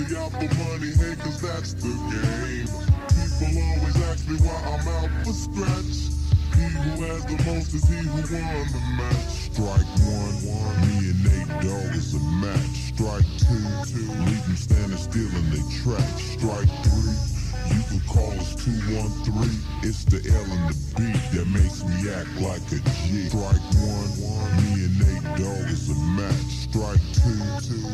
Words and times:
Only 0.00 0.16
out 0.16 0.30
for 0.32 0.38
money, 0.38 0.92
hey, 0.96 1.14
cause 1.16 1.42
that's 1.42 1.74
the 1.74 1.92
game. 2.08 2.66
People 3.36 3.62
always 3.68 3.96
ask 4.08 4.26
me 4.28 4.36
why 4.36 4.56
I'm 4.72 4.88
out 4.88 5.26
for 5.26 5.32
scratch. 5.34 6.08
He 6.56 6.64
who 6.72 7.04
has 7.04 7.24
the 7.26 7.36
most 7.44 7.74
is 7.74 7.86
he 7.86 7.96
who 7.96 8.16
won 8.16 8.66
the 8.72 8.80
match. 8.96 9.52
Strike 9.52 9.90
one, 10.08 10.36
one. 10.48 10.80
Me 10.88 11.10
and 11.10 11.24
Nate 11.24 11.48
Dogg 11.60 11.94
is 11.94 12.14
a 12.14 12.20
match. 12.40 12.94
Strike 12.94 13.28
two, 13.44 13.60
two. 13.92 14.12
Leave 14.24 14.44
them 14.46 14.56
standing 14.56 14.96
still 14.96 15.36
in 15.36 15.50
their 15.50 15.68
tracks. 15.82 16.22
Strike 16.22 16.70
three. 16.84 17.29
You 17.70 17.82
can 17.86 18.00
call 18.10 18.32
us 18.34 18.54
213. 18.58 19.46
It's 19.86 20.04
the 20.04 20.18
L 20.18 20.46
and 20.50 20.64
the 20.70 20.76
B 20.98 21.06
that 21.38 21.46
makes 21.54 21.86
me 21.86 22.10
act 22.10 22.30
like 22.42 22.66
a 22.74 22.82
G. 23.06 23.30
Strike 23.30 23.62
one. 23.78 24.10
Me 24.58 24.90
and 24.90 24.96
Nate 24.98 25.26
Dogg 25.38 25.70
is 25.70 25.90
a 25.90 25.98
match. 26.18 26.66
Strike 26.66 27.04
two. 27.14 27.38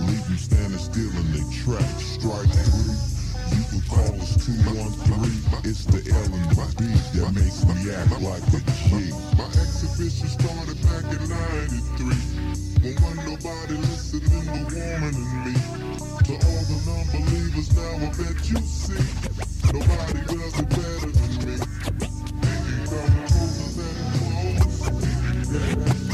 Leave 0.08 0.24
them 0.24 0.40
standing 0.40 0.80
still 0.80 1.12
in 1.12 1.28
their 1.36 1.48
track. 1.52 1.92
Strike 2.00 2.48
three. 2.48 3.16
You 3.52 3.62
can 3.68 3.82
call 3.84 4.16
us 4.16 4.32
213. 4.44 5.68
It's 5.68 5.84
the 5.84 6.00
L 6.08 6.24
and 6.24 6.48
the 6.50 6.66
B 6.80 6.88
that 7.20 7.30
makes 7.36 7.60
me 7.68 7.92
act 7.92 8.16
like 8.24 8.46
a 8.56 8.60
G. 8.88 9.12
My 9.36 9.46
exhibition 9.60 10.28
started 10.28 10.80
back 10.88 11.04
in 11.12 11.22
93 11.28 12.96
When 12.96 13.16
nobody 13.28 13.76
listening 13.76 14.24
to 14.24 14.74
woman 14.74 15.14
and 15.14 15.44
me 15.44 15.95
To 16.26 16.32
all 16.32 16.38
the 16.38 16.76
non-believers 16.86 17.68
now 17.76 17.94
I 17.94 18.10
bet 18.10 18.50
you 18.50 18.58
see. 18.58 18.98
Nobody 19.72 20.20
does 20.26 20.58
it 20.58 20.68
better 20.70 21.10
than 21.14 21.30
me. 21.46 21.54
And 22.42 22.62
you 22.66 22.82
come 22.90 23.14
closer 23.28 23.78
than 23.78 23.98
close 24.18 25.06
Originally 25.54 26.05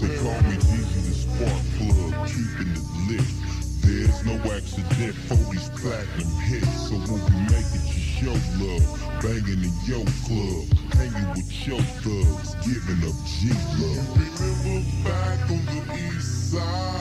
They 0.00 0.16
call 0.18 0.40
me 0.42 0.56
Easy 0.56 1.00
the 1.00 1.14
Spark 1.14 1.62
Plug, 1.76 2.12
keeping 2.28 2.72
it 2.76 2.86
lit. 3.08 3.28
There's 3.82 4.18
no 4.24 4.34
accident 4.52 5.14
for 5.26 5.40
these 5.50 5.68
platinum 5.70 6.30
hits. 6.42 6.74
So 6.88 6.94
when 6.96 7.20
we 7.24 7.38
make 7.50 7.70
it, 7.72 7.84
you 7.86 8.00
show 8.00 8.36
love. 8.60 8.84
Banging 9.22 9.62
in 9.64 9.74
your 9.86 10.04
club, 10.26 10.64
hanging 10.94 11.28
with 11.30 11.50
your 11.66 11.80
thugs, 12.04 12.54
giving 12.66 13.02
up 13.08 13.16
G 13.24 13.50
love. 13.80 14.04
Remember 14.40 14.84
back 15.08 15.40
on 15.50 15.62
the 15.66 15.80
east 15.94 16.52
side 16.52 16.96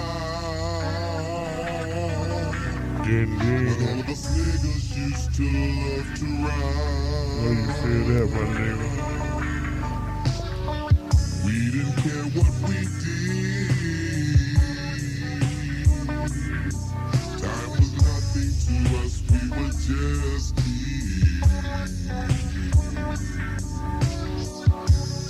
Getting 3.05 3.37
When 3.37 3.89
all 3.89 3.99
of 3.99 4.09
us 4.09 4.23
niggas 4.35 4.87
used 4.97 5.29
to 5.35 5.43
love 5.43 6.09
to 6.17 6.25
ride. 6.41 7.43
Know 7.43 7.51
you 7.51 7.69
say 7.73 7.97
that, 8.13 8.25
my 8.31 8.43
nigga. 8.57 9.24
We 11.45 11.53
didn't 11.71 11.95
care 11.97 12.25
what 12.35 12.53
we 12.67 12.75
did. 13.05 13.69
Time 17.41 17.71
was 17.71 17.93
nothing 18.01 18.51
to 18.65 18.77
us, 18.99 19.23
we 19.29 19.39
were 19.51 19.73
just 19.85 20.55
kids. 20.57 21.33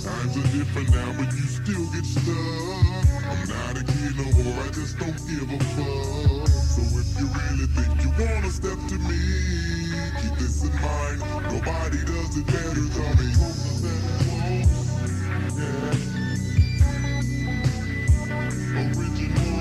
Times 0.04 0.36
are 0.36 0.48
different 0.56 0.90
now, 0.90 1.12
but 1.18 1.32
you 1.34 1.46
still 1.48 1.86
get 1.92 2.04
stuck. 2.06 2.86
I'm 3.30 3.48
not 3.48 3.76
a 3.76 3.84
kid 3.84 4.16
no 4.16 4.26
more, 4.44 4.64
I 4.64 4.68
just 4.72 4.98
don't 4.98 5.18
give 5.28 5.50
a 5.52 5.58
fuck. 5.76 6.48
So 6.48 6.82
if 7.00 7.20
you 7.20 7.26
really 7.28 7.68
think 7.76 8.02
you 8.04 8.10
wanna 8.18 8.50
step 8.50 8.78
to 8.88 8.98
me 8.98 9.20
Keep 10.22 10.38
this 10.38 10.64
in 10.64 10.72
mind, 10.82 11.20
nobody 11.44 12.04
does 12.04 12.36
it 12.38 12.46
better 12.46 12.86
than 12.96 13.16
me 13.18 14.25
yeah 15.56 15.96
Original, 18.76 19.55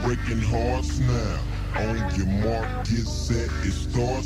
Breaking 0.00 0.42
hearts 0.42 0.98
now. 1.00 1.38
On 1.76 1.96
your 2.16 2.26
mark, 2.26 2.84
get 2.84 3.06
set, 3.06 3.50
it 3.66 3.72
starts 3.72 4.21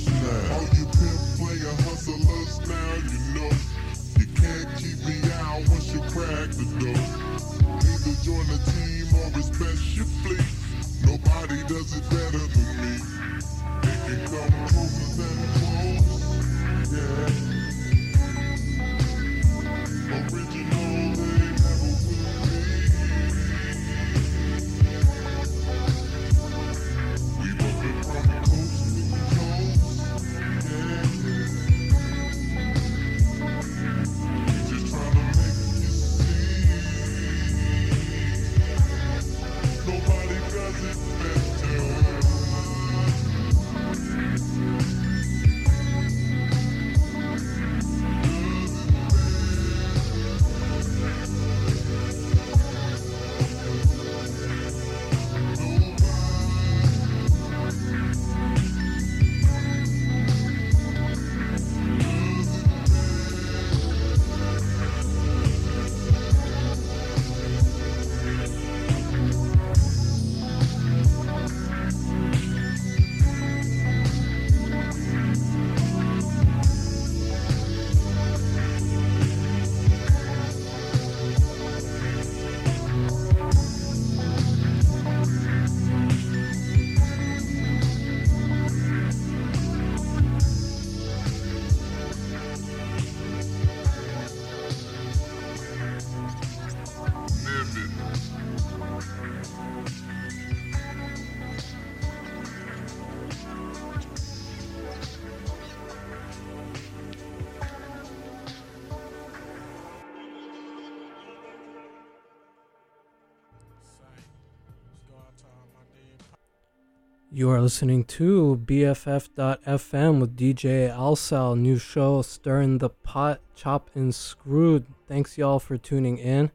You 117.37 117.51
are 117.51 117.61
listening 117.61 118.05
to 118.05 118.63
BFF.FM 118.65 120.21
with 120.21 120.39
DJ 120.39 120.91
Alsal. 120.91 121.55
New 121.55 121.77
show, 121.77 122.23
Stirring 122.23 122.79
the 122.79 122.89
Pot, 122.89 123.43
Chop 123.55 123.91
and 123.95 124.15
Screwed. 124.15 124.87
Thanks, 125.07 125.37
y'all, 125.37 125.59
for 125.59 125.77
tuning 125.77 126.17
in. 126.17 126.51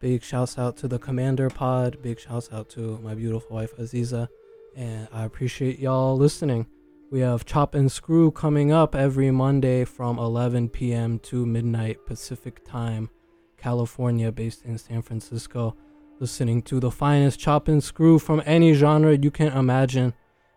Big 0.00 0.24
shouts 0.24 0.58
out 0.58 0.76
to 0.78 0.88
the 0.88 0.98
Commander 0.98 1.48
Pod. 1.48 2.02
Big 2.02 2.18
shouts 2.18 2.48
out 2.50 2.68
to 2.70 2.98
my 3.00 3.14
beautiful 3.14 3.54
wife, 3.54 3.76
Aziza. 3.76 4.26
And 4.74 5.06
I 5.12 5.22
appreciate 5.22 5.78
y'all 5.78 6.16
listening. 6.16 6.66
We 7.12 7.20
have 7.20 7.44
Chop 7.44 7.76
and 7.76 7.92
Screw 7.92 8.32
coming 8.32 8.72
up 8.72 8.96
every 8.96 9.30
Monday 9.30 9.84
from 9.84 10.18
11 10.18 10.70
p.m. 10.70 11.20
to 11.20 11.46
midnight 11.46 12.06
Pacific 12.06 12.64
Time, 12.64 13.08
California, 13.56 14.32
based 14.32 14.64
in 14.64 14.78
San 14.78 15.00
Francisco 15.00 15.76
listening 16.20 16.62
to 16.62 16.80
the 16.80 16.90
finest 16.90 17.38
chop 17.38 17.68
and 17.68 17.82
screw 17.82 18.18
from 18.18 18.42
any 18.44 18.72
genre 18.72 19.16
you 19.16 19.30
can 19.30 19.48
imagine. 19.48 20.14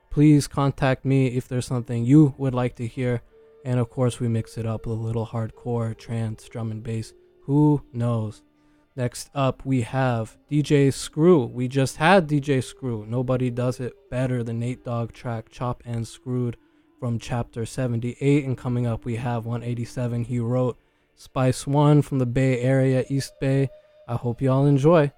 Please 0.09 0.47
contact 0.47 1.05
me 1.05 1.27
if 1.27 1.47
there's 1.47 1.65
something 1.65 2.03
you 2.03 2.33
would 2.37 2.53
like 2.53 2.75
to 2.75 2.87
hear. 2.87 3.21
And 3.63 3.79
of 3.79 3.89
course, 3.89 4.19
we 4.19 4.27
mix 4.27 4.57
it 4.57 4.65
up 4.65 4.85
with 4.85 4.97
a 4.97 5.01
little 5.01 5.27
hardcore, 5.27 5.97
trance, 5.97 6.47
drum 6.49 6.71
and 6.71 6.83
bass. 6.83 7.13
Who 7.43 7.83
knows? 7.93 8.41
Next 8.95 9.29
up, 9.33 9.65
we 9.65 9.81
have 9.81 10.37
DJ 10.51 10.93
Screw. 10.93 11.45
We 11.45 11.67
just 11.67 11.97
had 11.97 12.27
DJ 12.27 12.63
Screw. 12.63 13.05
Nobody 13.07 13.49
does 13.49 13.79
it 13.79 13.93
better 14.09 14.43
than 14.43 14.59
Nate 14.59 14.83
Dogg 14.83 15.13
track 15.13 15.49
Chop 15.49 15.81
and 15.85 16.05
Screwed 16.07 16.57
from 16.99 17.17
chapter 17.17 17.65
78. 17.65 18.43
And 18.43 18.57
coming 18.57 18.85
up, 18.85 19.05
we 19.05 19.15
have 19.15 19.45
187. 19.45 20.25
He 20.25 20.39
wrote 20.39 20.77
Spice 21.15 21.65
One 21.65 22.01
from 22.01 22.19
the 22.19 22.25
Bay 22.25 22.59
Area, 22.59 23.05
East 23.09 23.33
Bay. 23.39 23.69
I 24.07 24.15
hope 24.15 24.41
y'all 24.41 24.65
enjoy. 24.65 25.11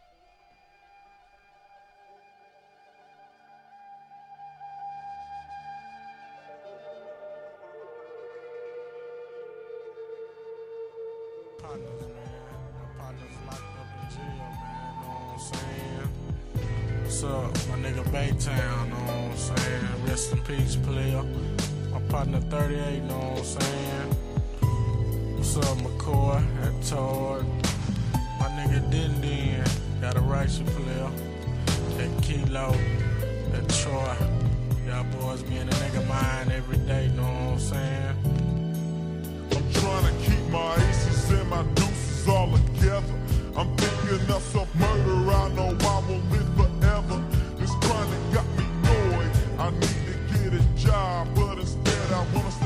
38, 22.50 23.04
know 23.04 23.18
what 23.18 23.40
I'm 23.40 23.44
saying? 23.44 24.09
What's 25.35 25.57
up, 25.57 25.78
McCoy 25.80 26.42
At 26.64 26.81
Todd? 26.83 27.45
My 28.40 28.47
nigga 28.57 28.80
Dindin 28.90 29.68
got 30.02 30.16
a 30.16 30.19
righteous 30.21 30.62
player. 30.62 31.09
That 31.97 32.23
Kilo, 32.23 32.76
that 33.52 33.69
Troy. 33.69 34.16
Y'all 34.88 35.04
boys 35.16 35.44
be 35.44 35.57
in 35.57 35.68
the 35.68 35.76
nigga 35.76 36.07
mind 36.07 36.52
every 36.52 36.78
day, 36.78 37.07
know 37.16 37.23
what 37.23 37.54
I'm 37.54 37.59
saying? 37.59 38.16
I'm 39.52 39.73
trying 39.73 40.06
to 40.06 40.30
keep 40.30 40.44
my 40.50 40.76
aces 40.76 41.31
and 41.31 41.50
my 41.50 41.64
deuces 41.76 42.28
all 42.28 42.52
together. 42.52 43.14
I'm 43.56 43.76
thinking 43.78 44.31
of 44.31 44.42
some 44.44 44.68
murder, 44.76 45.31
I 45.31 45.50
know 45.50 45.78
I 45.80 46.00
won't 46.07 46.31
live 46.31 46.56
forever. 46.56 47.23
This 47.57 47.71
chronic 47.81 48.33
got 48.33 48.47
me 48.57 48.66
annoyed. 48.66 49.31
I 49.59 49.69
need 49.71 49.81
to 49.81 50.16
get 50.33 50.54
a 50.54 50.64
job, 50.76 51.28
but 51.35 51.53
I 52.13 52.21
wanna 52.31 52.62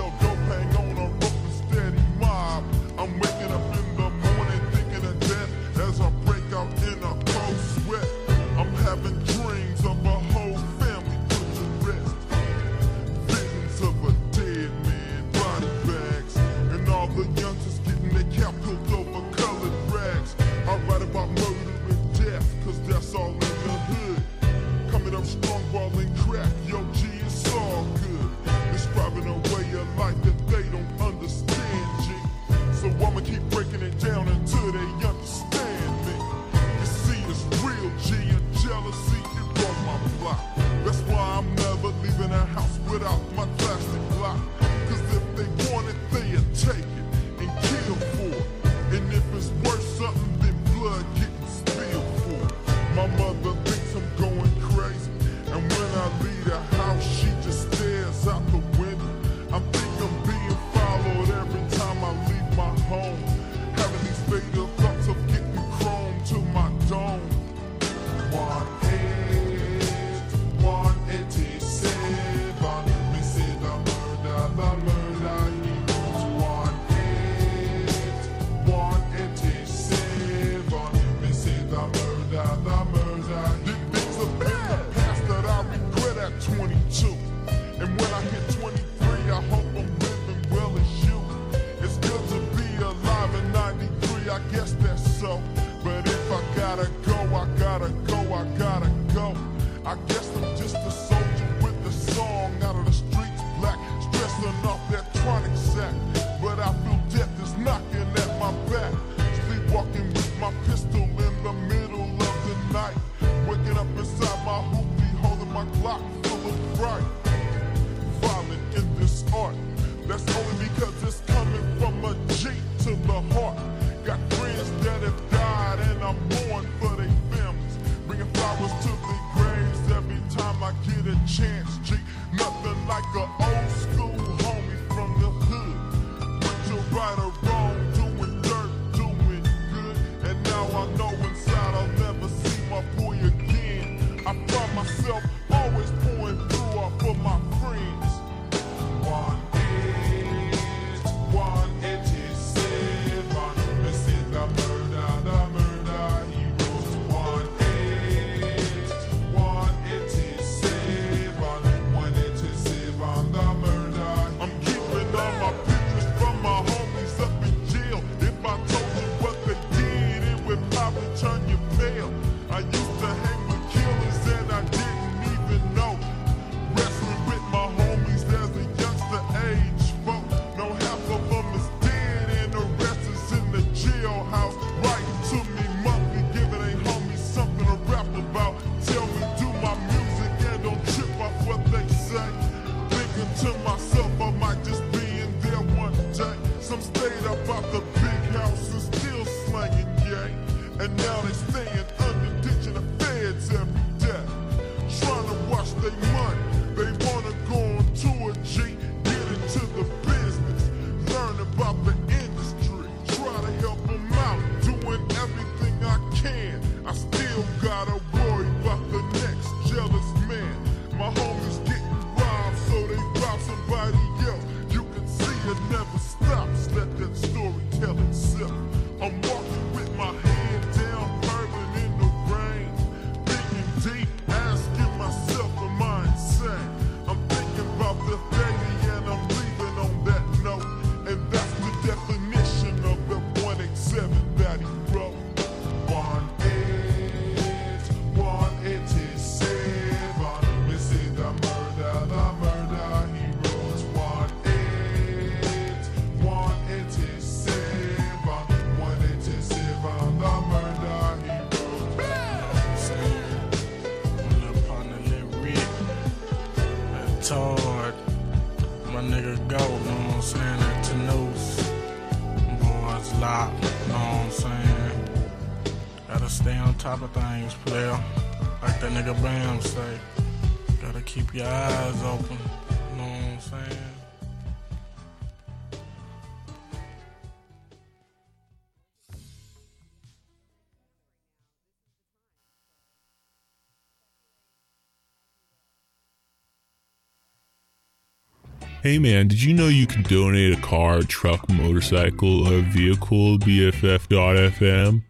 Hey 298.87 298.99
man, 298.99 299.27
did 299.27 299.43
you 299.43 299.53
know 299.53 299.67
you 299.67 299.85
can 299.85 300.01
donate 300.03 300.57
a 300.57 300.61
car, 300.61 301.01
truck, 301.01 301.49
motorcycle, 301.49 302.47
or 302.47 302.61
vehicle 302.61 303.37
to 303.37 303.45
BFF.FM? 303.45 305.01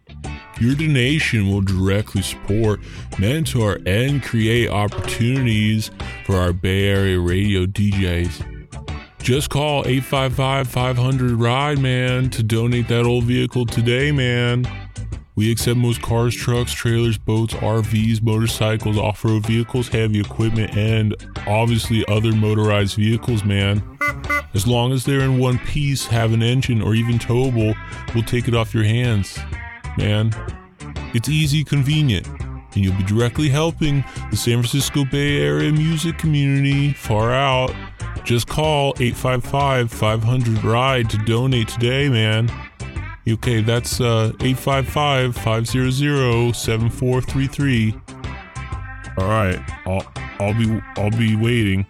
Your 0.58 0.74
donation 0.74 1.48
will 1.48 1.60
directly 1.60 2.22
support, 2.22 2.80
mentor, 3.20 3.78
and 3.86 4.20
create 4.20 4.68
opportunities 4.68 5.92
for 6.26 6.34
our 6.34 6.52
Bay 6.52 6.88
Area 6.88 7.20
radio 7.20 7.66
DJs. 7.66 8.66
Just 9.22 9.48
call 9.48 9.86
855 9.86 10.66
500 10.66 11.30
RIDE, 11.30 11.78
man, 11.78 12.30
to 12.30 12.42
donate 12.42 12.88
that 12.88 13.04
old 13.04 13.26
vehicle 13.26 13.64
today, 13.64 14.10
man. 14.10 14.64
We 15.38 15.52
accept 15.52 15.78
most 15.78 16.02
cars, 16.02 16.34
trucks, 16.34 16.72
trailers, 16.72 17.16
boats, 17.16 17.54
RVs, 17.54 18.20
motorcycles, 18.20 18.98
off 18.98 19.24
road 19.24 19.46
vehicles, 19.46 19.86
heavy 19.86 20.18
equipment, 20.18 20.76
and 20.76 21.14
obviously 21.46 22.04
other 22.08 22.32
motorized 22.32 22.96
vehicles, 22.96 23.44
man. 23.44 23.80
As 24.52 24.66
long 24.66 24.90
as 24.90 25.04
they're 25.04 25.20
in 25.20 25.38
one 25.38 25.60
piece, 25.60 26.08
have 26.08 26.32
an 26.32 26.42
engine, 26.42 26.82
or 26.82 26.96
even 26.96 27.20
towable, 27.20 27.76
we'll 28.16 28.24
take 28.24 28.48
it 28.48 28.54
off 28.56 28.74
your 28.74 28.82
hands, 28.82 29.38
man. 29.96 30.32
It's 31.14 31.28
easy, 31.28 31.62
convenient, 31.62 32.26
and 32.26 32.76
you'll 32.76 32.96
be 32.96 33.04
directly 33.04 33.48
helping 33.48 34.02
the 34.32 34.36
San 34.36 34.54
Francisco 34.54 35.04
Bay 35.04 35.40
Area 35.40 35.70
music 35.70 36.18
community 36.18 36.94
far 36.94 37.32
out. 37.32 37.72
Just 38.24 38.48
call 38.48 38.92
855 38.98 39.88
500 39.92 40.64
RIDE 40.64 41.08
to 41.10 41.18
donate 41.18 41.68
today, 41.68 42.08
man. 42.08 42.50
Okay, 43.30 43.60
that's 43.60 44.00
uh 44.00 44.32
855 44.40 45.36
500 45.36 46.54
7433. 46.54 47.94
All 49.18 49.28
right, 49.28 49.60
I'll 49.86 50.06
I'll 50.40 50.54
be 50.54 50.80
I'll 50.96 51.10
be 51.10 51.36
waiting. 51.36 51.86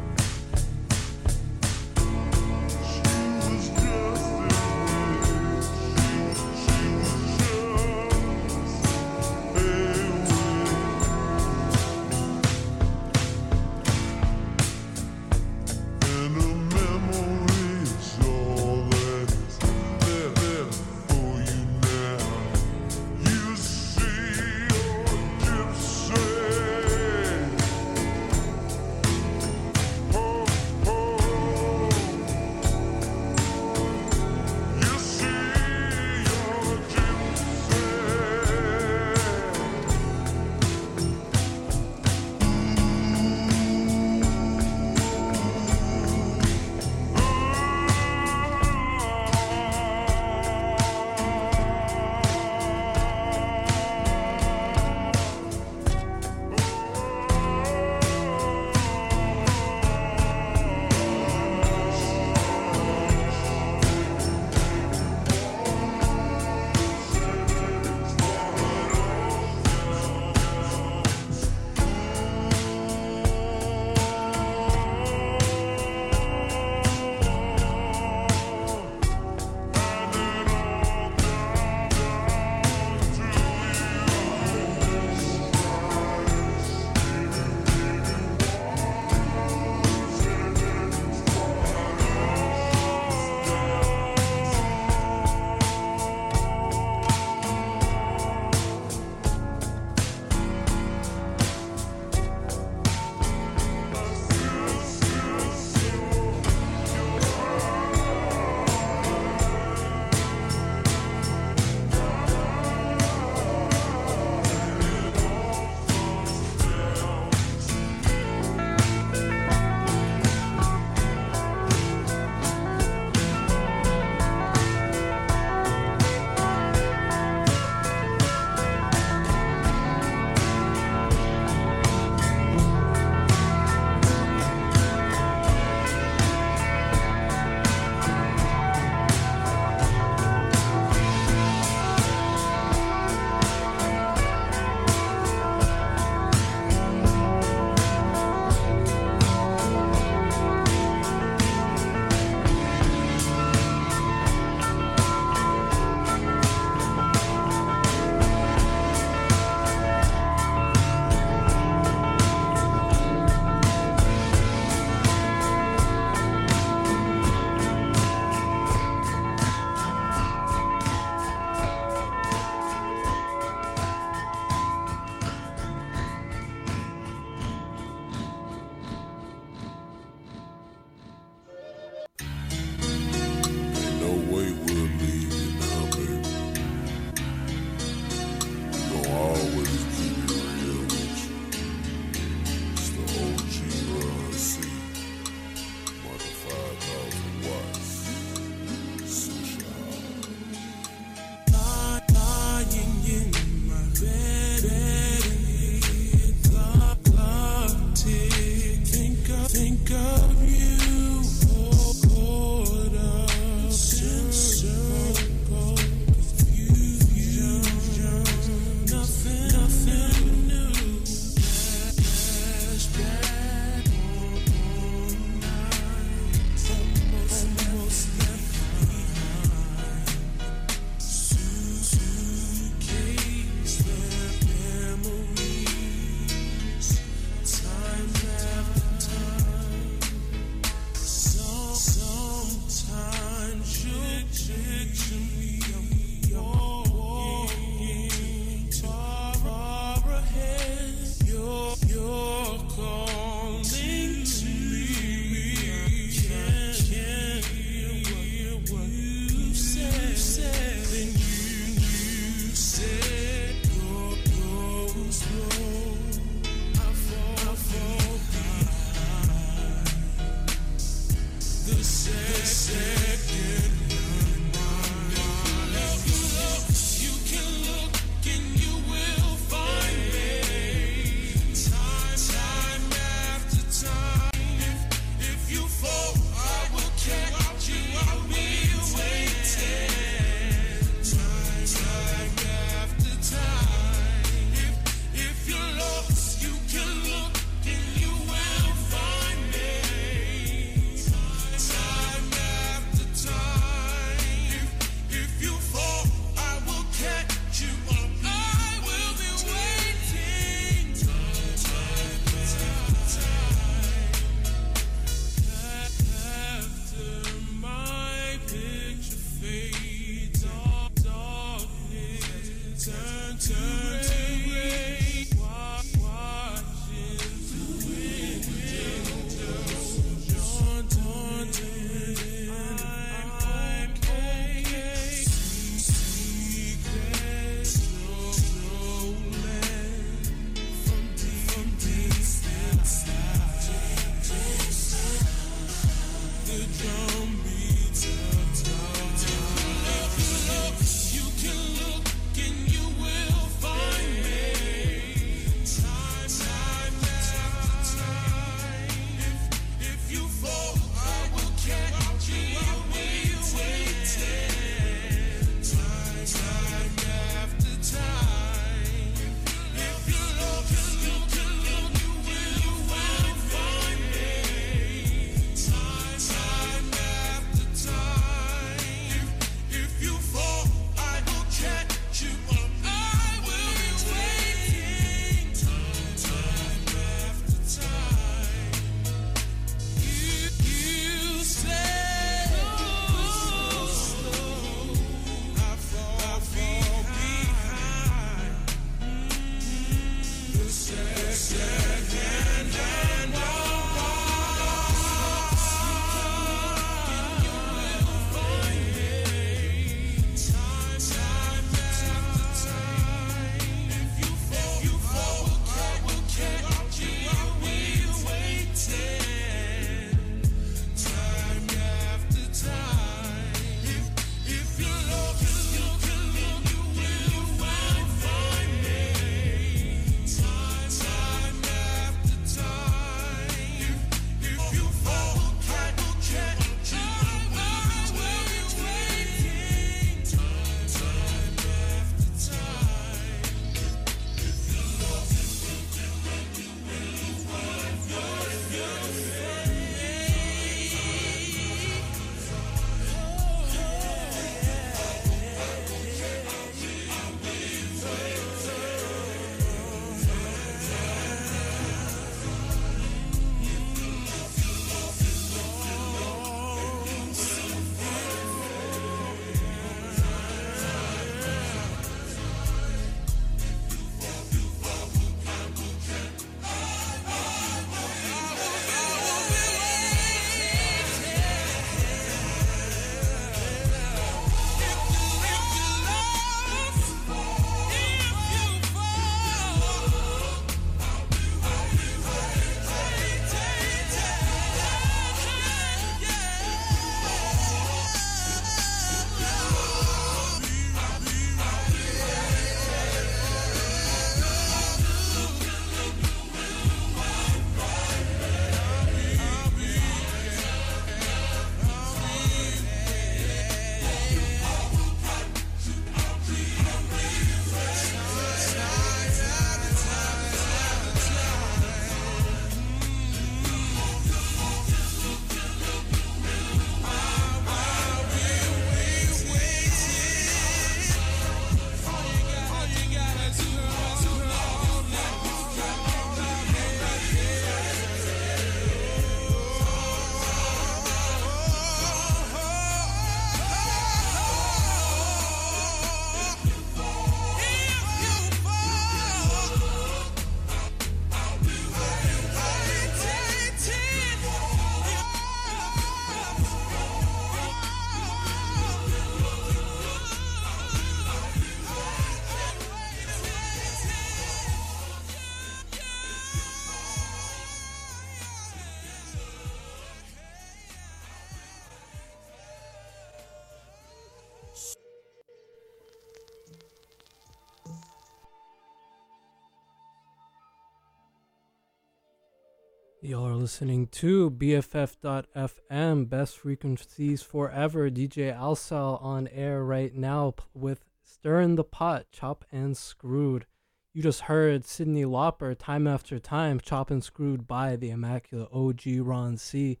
Y'all 583.24 583.46
are 583.46 583.54
listening 583.54 584.08
to 584.08 584.50
BFF.FM, 584.50 586.28
best 586.28 586.58
frequencies 586.58 587.40
forever. 587.40 588.10
DJ 588.10 588.52
Alsal 588.52 589.22
on 589.22 589.46
air 589.52 589.84
right 589.84 590.12
now 590.12 590.52
with 590.74 591.04
Stirring 591.22 591.76
the 591.76 591.84
Pot, 591.84 592.26
Chop 592.32 592.64
and 592.72 592.96
Screwed. 592.96 593.64
You 594.12 594.24
just 594.24 594.40
heard 594.40 594.82
Cyndi 594.82 595.24
Lauper, 595.24 595.78
Time 595.78 596.08
After 596.08 596.40
Time, 596.40 596.80
Chop 596.80 597.12
and 597.12 597.22
Screwed 597.22 597.68
by 597.68 597.94
the 597.94 598.10
Immaculate 598.10 598.70
OG 598.72 599.02
Ron 599.20 599.56
C. 599.56 600.00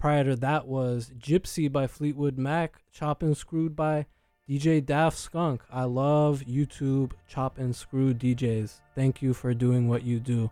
Prior 0.00 0.24
to 0.24 0.36
that 0.36 0.66
was 0.66 1.12
Gypsy 1.18 1.70
by 1.70 1.86
Fleetwood 1.86 2.38
Mac, 2.38 2.84
Chop 2.90 3.22
and 3.22 3.36
Screwed 3.36 3.76
by 3.76 4.06
DJ 4.48 4.82
Daft 4.82 5.18
Skunk. 5.18 5.60
I 5.70 5.84
love 5.84 6.44
YouTube 6.48 7.12
Chop 7.28 7.58
and 7.58 7.76
Screwed 7.76 8.18
DJs. 8.18 8.80
Thank 8.94 9.20
you 9.20 9.34
for 9.34 9.52
doing 9.52 9.88
what 9.88 10.04
you 10.04 10.20
do. 10.20 10.50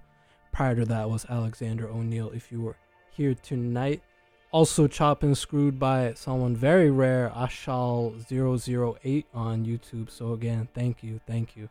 Prior 0.55 0.77
to 0.77 0.85
that 0.85 1.11
was 1.11 1.27
Alexander 1.29 1.89
O'Neal. 1.89 2.31
If 2.31 2.53
you 2.53 2.61
were 2.61 2.77
here 3.11 3.35
tonight, 3.35 4.03
also 4.53 4.87
chop 4.87 5.25
and 5.25 5.37
screwed 5.37 5.81
by 5.81 6.15
someone 6.15 6.55
very 6.55 6.93
rare, 6.93 7.33
Ashal008 7.35 9.25
on 9.35 9.67
YouTube. 9.67 10.09
So 10.09 10.33
again, 10.33 10.69
thank 10.73 11.03
you, 11.03 11.21
thank 11.27 11.57
you. 11.57 11.69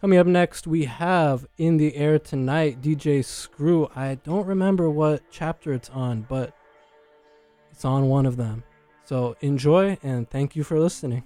Coming 0.00 0.20
up 0.20 0.28
next, 0.28 0.68
we 0.68 0.84
have 0.84 1.44
in 1.58 1.76
the 1.76 1.96
air 1.96 2.20
tonight 2.20 2.80
DJ 2.80 3.24
Screw. 3.24 3.90
I 3.96 4.14
don't 4.22 4.46
remember 4.46 4.88
what 4.88 5.24
chapter 5.32 5.72
it's 5.72 5.90
on, 5.90 6.24
but 6.28 6.54
it's 7.72 7.84
on 7.84 8.08
one 8.08 8.26
of 8.26 8.36
them. 8.36 8.62
So 9.06 9.34
enjoy 9.40 9.98
and 10.04 10.30
thank 10.30 10.54
you 10.54 10.62
for 10.62 10.78
listening. 10.78 11.24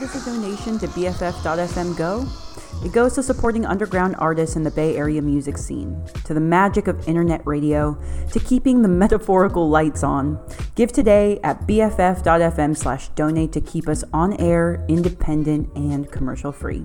A 0.00 0.24
donation 0.24 0.78
to 0.78 0.86
BFF.FM 0.86 1.96
go? 1.96 2.24
It 2.84 2.92
goes 2.92 3.16
to 3.16 3.22
supporting 3.22 3.66
underground 3.66 4.14
artists 4.20 4.54
in 4.54 4.62
the 4.62 4.70
Bay 4.70 4.96
Area 4.96 5.20
music 5.20 5.58
scene, 5.58 6.00
to 6.22 6.34
the 6.34 6.40
magic 6.40 6.86
of 6.86 7.08
internet 7.08 7.44
radio, 7.44 8.00
to 8.30 8.38
keeping 8.38 8.82
the 8.82 8.88
metaphorical 9.02 9.68
lights 9.68 10.04
on. 10.04 10.38
Give 10.76 10.92
today 10.92 11.40
at 11.42 11.66
BFF.FM 11.66 12.76
slash 12.76 13.08
donate 13.08 13.50
to 13.50 13.60
keep 13.60 13.88
us 13.88 14.04
on 14.12 14.34
air, 14.40 14.84
independent, 14.88 15.68
and 15.74 16.08
commercial 16.12 16.52
free. 16.52 16.84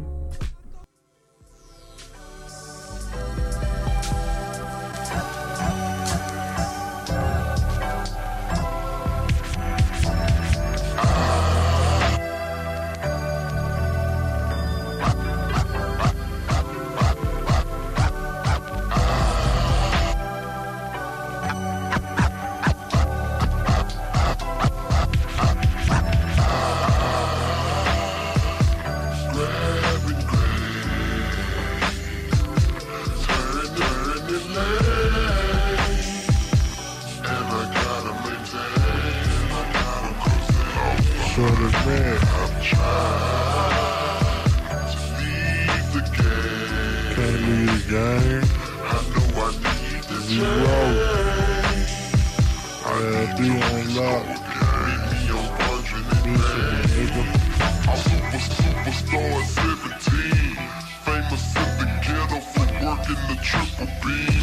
in 63.14 63.28
the 63.28 63.36
triple 63.43 63.88
beam. 64.03 64.43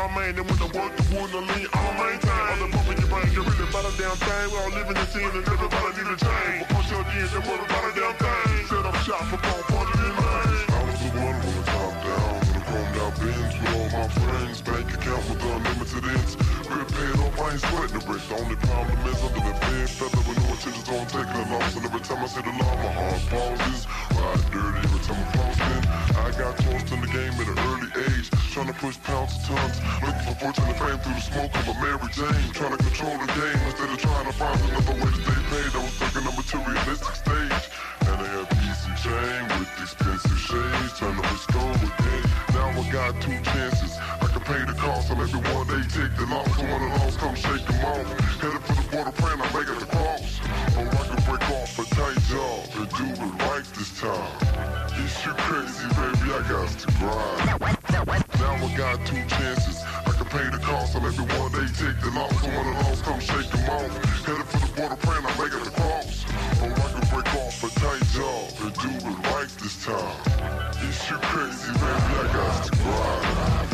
star 0.00 0.08
main, 0.16 0.38
and 0.38 0.48
when 0.48 0.58
the 0.58 0.78
work 0.78 0.96
the 0.96 1.04
wood 1.14 1.30
and 1.34 1.46
lean, 1.48 1.66
I'ma 1.72 1.92
maintain. 2.00 2.30
All 2.30 2.56
the 2.56 2.68
pumping 2.72 2.98
your 2.98 3.08
brain, 3.08 3.32
you're 3.32 3.44
of 3.44 3.68
about 3.68 3.84
a 3.84 3.92
damn 3.98 4.16
thing. 4.16 4.50
We 4.50 4.56
all 4.56 4.70
living 4.70 4.96
in 4.96 5.06
sin, 5.12 5.28
and 5.28 5.46
everybody 5.46 5.90
need 5.98 6.08
a 6.08 6.16
change. 6.16 6.58
But 6.60 6.76
push 6.76 6.90
your 6.90 7.04
jeans 7.12 7.32
and 7.34 7.44
worry 7.44 7.64
about 7.64 7.84
a 7.84 7.92
damn 7.98 8.14
thing. 8.16 8.66
Set 8.68 8.86
up 8.86 8.96
shop 9.04 9.24
for 9.28 9.36
bone, 9.36 9.62
party. 9.68 9.99
with 13.20 13.74
all 13.76 13.88
my 13.92 14.08
friends. 14.08 14.62
Bank 14.62 14.88
account 14.94 15.24
with 15.28 15.42
unlimited 15.44 16.04
ends. 16.04 16.36
Grip 16.64 16.88
paid 16.88 17.16
off, 17.20 17.40
I 17.40 17.52
ain't 17.52 17.60
sweating 17.60 17.98
the 17.98 18.02
rich. 18.08 18.24
The 18.28 18.36
only 18.40 18.56
problem 18.56 18.98
is 19.06 19.20
under 19.20 19.42
the 19.44 19.54
bed. 19.60 19.88
Feather 19.90 20.22
with 20.24 20.38
no 20.40 20.48
intentions 20.54 20.88
on 20.88 21.06
taking 21.06 21.36
a 21.36 21.44
loss. 21.52 21.76
And 21.76 21.84
every 21.84 22.00
time 22.00 22.20
I 22.24 22.26
see 22.26 22.42
the 22.42 22.54
law, 22.56 22.74
my 22.80 22.92
heart 22.92 23.22
pauses. 23.28 23.86
Ride 24.16 24.44
dirty 24.50 24.80
every 24.88 25.02
time 25.04 25.20
I'm 25.20 25.32
posting. 25.36 25.84
I 26.16 26.28
got 26.36 26.52
tossed 26.56 26.92
in 26.92 27.00
the 27.00 27.10
game 27.10 27.34
at 27.36 27.48
an 27.48 27.58
early 27.70 27.90
age. 28.08 28.26
Trying 28.52 28.70
to 28.72 28.76
push 28.80 28.96
pounds 29.04 29.32
and 29.36 29.44
tons. 29.44 29.76
Looking 30.00 30.24
for 30.26 30.34
fortune 30.40 30.64
and 30.64 30.78
fame 30.80 30.98
through 31.04 31.16
the 31.18 31.24
smoke 31.24 31.52
of 31.54 31.64
a 31.68 31.74
Mary 31.80 32.08
Jane. 32.12 32.48
Trying 32.56 32.76
to 32.76 32.80
control 32.80 33.16
the 33.20 33.28
game 33.36 33.60
instead 33.68 33.90
of 33.90 33.98
trying 34.00 34.26
to 34.26 34.34
find 34.34 34.60
another 34.64 34.96
way 34.96 35.10
to 35.10 35.20
stay 35.20 35.40
paid. 35.52 35.70
I 35.76 35.80
was 35.84 35.94
stuck 35.94 36.14
in 36.16 36.24
a 36.24 36.32
materialistic 36.32 37.14
stage. 37.14 37.64
And 38.06 38.16
I 38.16 38.26
have 38.40 38.59
keys 38.70 38.86
and 38.86 38.96
chain 38.96 39.58
with 39.58 39.82
expensive 39.82 40.38
shades. 40.38 40.98
Turn. 40.98 41.16
Now 42.54 42.70
I 42.70 42.90
got 42.92 43.20
two 43.22 43.38
chances. 43.42 43.96
I 43.98 44.26
can 44.26 44.42
pay 44.42 44.64
the 44.64 44.76
cost 44.78 45.10
on 45.10 45.20
every 45.20 45.40
one. 45.40 45.66
they 45.66 45.82
take 45.88 46.14
the 46.16 46.26
loss. 46.30 46.46
So 46.56 46.62
when 46.62 46.80
the 46.82 46.96
loss 46.98 47.16
come, 47.16 47.34
shake 47.34 47.66
them 47.66 47.84
off. 47.84 48.06
Headed 48.40 48.62
for 48.62 48.74
the 48.74 48.86
border, 48.90 49.12
praying 49.12 49.40
I 49.40 49.46
make 49.54 49.68
it 49.68 49.82
across. 49.82 50.40
Or 50.76 50.86
oh, 50.86 51.00
I 51.00 51.04
can 51.08 51.20
break 51.26 51.44
off 51.50 51.78
a 51.78 51.84
tight 51.94 52.20
job 52.30 52.60
and 52.78 52.88
do 52.98 53.06
it 53.24 53.34
right 53.48 53.66
this 53.74 53.90
time. 54.00 54.34
It's 54.98 55.24
you 55.24 55.32
crazy, 55.46 55.88
baby. 55.98 56.26
I 56.30 56.40
got 56.48 56.68
to 56.68 56.86
grind. 56.98 57.80
Now 57.90 58.54
I 58.54 58.76
got 58.76 59.06
two 59.06 59.22
chances. 59.28 59.82
I 60.06 60.12
can 60.16 60.26
pay 60.26 60.46
the 60.50 60.62
cost 60.62 60.96
on 60.96 61.04
every 61.04 61.24
one. 61.38 61.52
they 61.52 61.66
take 61.74 61.98
the 62.00 62.10
loss. 62.14 62.34
So 62.40 62.48
when 62.48 62.66
the 62.66 62.74
loss 62.82 63.02
come, 63.02 63.20
shake 63.20 63.50
them 63.50 63.70
off. 63.70 63.90
Headed 64.24 64.46
for 64.46 64.58
the 64.58 64.72
border, 64.76 64.96
praying 64.96 65.29
this 69.70 69.84
time. 69.84 70.16
Is 70.88 71.10
you 71.10 71.16
crazy, 71.16 71.72
baby? 71.72 71.84
I 71.84 72.32
got 72.32 72.64
to 72.64 72.70
grind. 72.76 73.70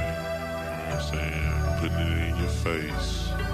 know 0.58 0.90
what 0.90 0.96
I'm 0.96 1.02
saying? 1.14 1.78
Putting 1.78 2.08
it 2.08 2.30
in 2.30 2.38
your 2.38 2.48
face. 2.48 3.45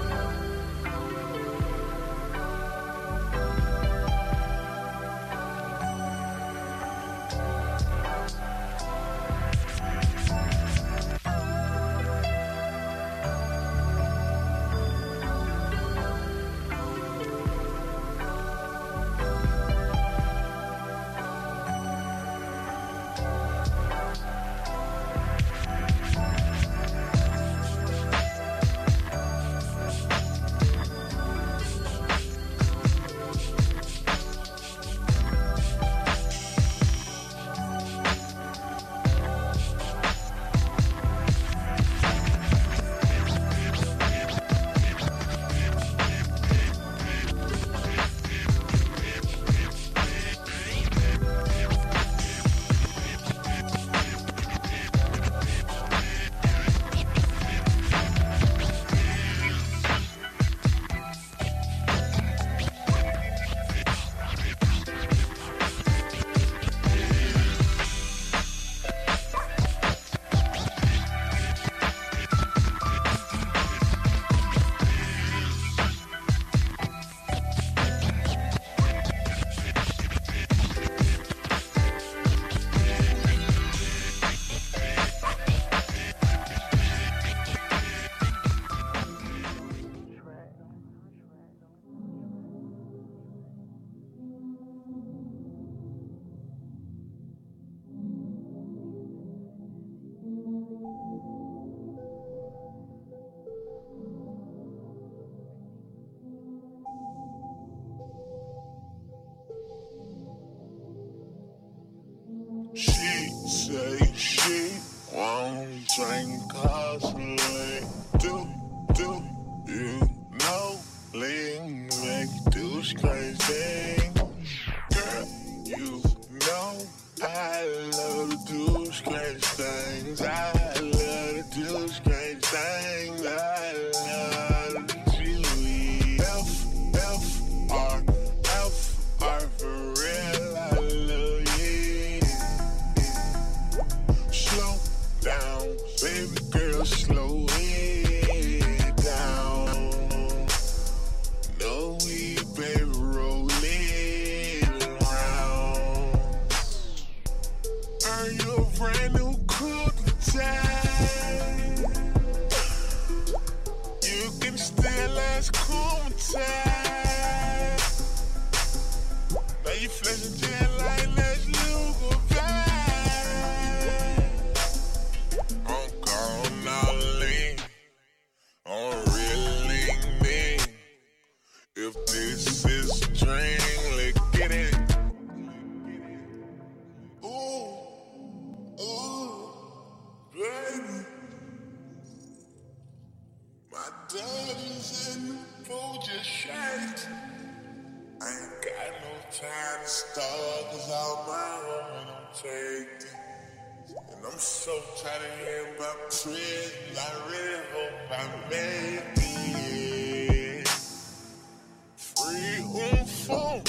phone. 213.22 213.62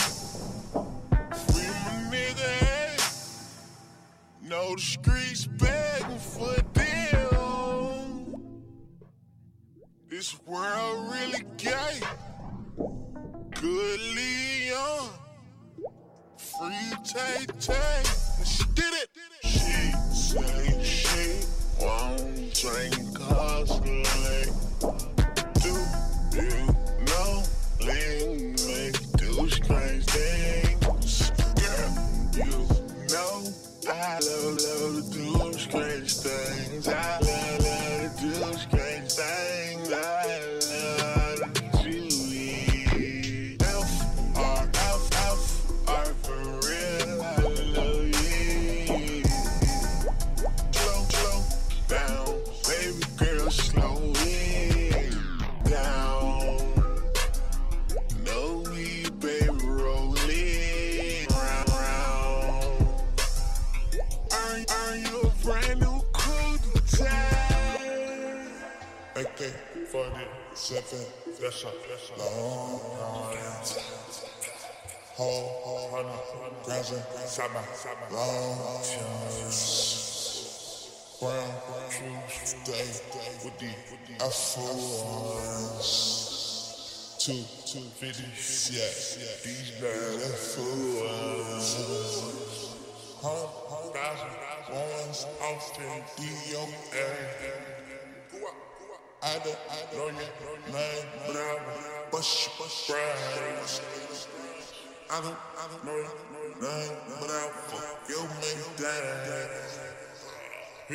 Free 1.51 1.67
my 1.85 2.09
nigga, 2.11 2.49
hey. 2.65 2.97
No 4.41 4.75
the 4.75 4.81
streets 4.81 5.45
back. 5.45 5.72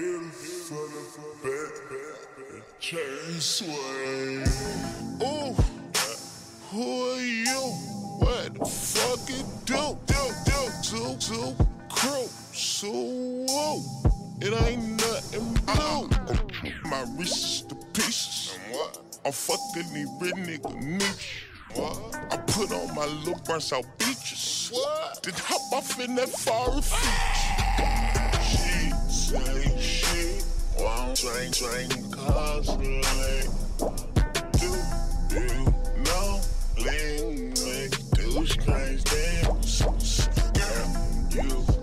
Here 0.08 0.20
for 0.70 1.32
back, 1.44 2.80
chain. 2.80 2.98
Ooh, 5.22 5.54
who 6.70 6.82
are 7.10 7.20
you? 7.20 7.60
What 8.16 8.54
the 8.54 8.64
fuck 8.64 9.28
it 9.28 9.44
do? 9.66 9.98
Do, 10.06 10.20
do, 10.46 10.60
do, 10.88 11.02
do, 11.28 11.40
crew, 11.90 12.26
so. 12.54 12.92
It 14.40 14.52
ain't 14.66 14.96
nothing 14.96 15.48
blue. 15.66 16.08
My 16.88 17.04
wrist 17.18 17.36
is 17.36 17.62
the 17.68 17.74
pieces. 17.92 18.58
I'm 19.26 19.32
fucking 19.32 19.92
these 19.92 20.08
rich 20.22 20.36
nigga 20.36 20.72
niche. 20.82 21.44
I 22.30 22.36
put 22.46 22.72
on 22.72 22.94
my 22.94 23.04
little 23.04 23.38
burn 23.44 23.60
out 23.74 23.98
beaches. 23.98 24.72
Then 25.22 25.34
hop 25.36 25.70
off 25.70 26.00
in 26.00 26.14
that 26.14 26.30
foreign 26.30 26.80
feature. 26.80 27.58
She 28.40 28.90
won't 30.78 31.16
train, 31.16 31.50
train. 31.52 31.88
Do 35.28 35.40
you 35.40 35.64
know 36.04 36.40
Ling 36.78 37.50
make 37.64 37.94
do 38.12 38.46
strange 38.46 39.02
things? 39.02 40.28
Girl, 40.54 40.88
you 41.30 41.77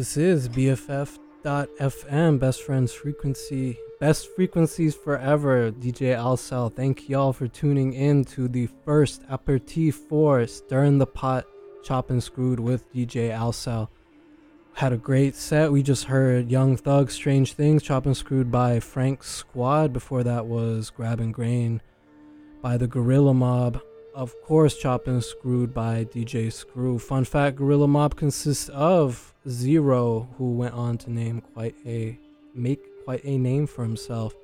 This 0.00 0.16
is 0.16 0.48
BFF.FM, 0.48 2.38
best 2.38 2.62
friends 2.62 2.90
frequency, 2.90 3.76
best 4.00 4.34
frequencies 4.34 4.94
forever. 4.94 5.70
DJ 5.70 6.16
Alcel, 6.16 6.74
thank 6.74 7.10
y'all 7.10 7.34
for 7.34 7.46
tuning 7.46 7.92
in 7.92 8.24
to 8.24 8.48
the 8.48 8.70
first 8.86 9.20
aperitif 9.30 9.96
for 10.08 10.46
Stirring 10.46 10.96
the 10.96 11.06
Pot, 11.06 11.44
Chop 11.84 12.08
and 12.08 12.22
Screwed 12.22 12.58
with 12.58 12.90
DJ 12.94 13.28
Alcel. 13.28 13.88
Had 14.72 14.94
a 14.94 14.96
great 14.96 15.34
set. 15.34 15.70
We 15.70 15.82
just 15.82 16.04
heard 16.04 16.50
Young 16.50 16.78
Thug, 16.78 17.10
Strange 17.10 17.52
Things, 17.52 17.82
Chop 17.82 18.06
and 18.06 18.16
Screwed 18.16 18.50
by 18.50 18.80
Frank 18.80 19.22
Squad. 19.22 19.92
Before 19.92 20.24
that 20.24 20.46
was 20.46 20.88
Grabbin 20.88 21.30
Grain 21.30 21.82
by 22.62 22.78
the 22.78 22.88
Guerilla 22.88 23.34
Maab. 23.34 23.82
Of 24.14 24.34
course, 24.42 24.76
Chop 24.76 25.06
and 25.06 25.22
Screwed 25.22 25.72
by 25.72 26.04
DJ 26.04 26.52
Screw. 26.52 26.98
Fun 26.98 27.24
fact 27.24 27.56
Guerilla 27.56 27.86
Maab 27.86 28.16
consists 28.16 28.68
of 28.70 29.34
Z-Ro, 29.48 30.28
who 30.36 30.52
went 30.52 30.74
on 30.74 30.98
to 30.98 31.10
name 31.10 31.40
quite 31.40 31.74
a 31.86 32.18
make 32.54 32.80
quite 33.04 33.24
a 33.24 33.38
name 33.38 33.66
for 33.66 33.82
himself. 33.82 34.34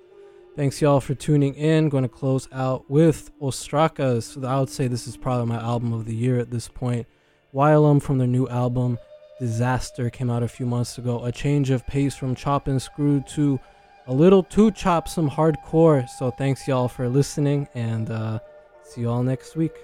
Thanks 0.55 0.81
y'all 0.81 1.01
for 1.01 1.15
tuning 1.15 1.55
in. 1.55 1.89
Going 1.89 2.05
to 2.05 2.09
close 2.09 2.49
out 2.53 2.91
with 2.91 3.31
Ostrakas. 3.41 4.35
So 4.35 4.47
I 4.47 4.59
would 4.59 4.71
say 4.71 4.89
this 4.89 5.07
is 5.07 5.17
probably 5.17 5.47
my 5.47 5.61
album 5.63 5.93
of 5.93 6.07
the 6.07 6.15
year 6.15 6.39
at 6.39 6.51
this 6.51 6.69
point. 6.69 7.07
Whilom 7.53 8.01
from 8.01 8.19
their 8.19 8.27
new 8.27 8.49
album 8.49 8.99
Disaster 9.39 10.09
came 10.09 10.31
out 10.31 10.43
a 10.43 10.49
few 10.49 10.65
months 10.65 10.97
ago. 10.97 11.25
A 11.25 11.31
change 11.31 11.71
of 11.71 11.87
pace 11.87 12.17
from 12.17 12.35
chop 12.35 12.69
and 12.69 12.81
screw 12.81 13.21
to 13.35 13.61
a 14.07 14.15
little 14.15 14.43
too 14.43 14.71
chop 14.71 15.09
some 15.09 15.29
hardcore. 15.29 16.09
So 16.09 16.31
thanks 16.31 16.67
y'all 16.67 16.89
for 16.89 17.09
listening 17.09 17.69
and 17.75 18.11
uh, 18.11 18.39
see 18.87 19.03
y'all 19.03 19.23
next 19.23 19.57
week. 19.57 19.75